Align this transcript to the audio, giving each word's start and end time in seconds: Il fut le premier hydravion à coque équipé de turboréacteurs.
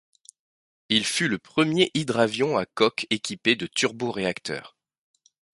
Il 0.89 1.05
fut 1.05 1.27
le 1.27 1.37
premier 1.37 1.91
hydravion 1.93 2.57
à 2.57 2.65
coque 2.65 3.05
équipé 3.11 3.55
de 3.55 3.67
turboréacteurs. 3.67 4.75